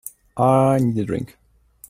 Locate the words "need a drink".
0.79-1.37